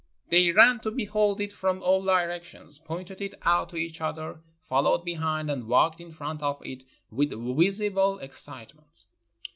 [0.29, 5.05] They ran to behold it from all directions, pointed it out to each other, followed
[5.05, 9.05] behind and walked in front of it with visible excitement.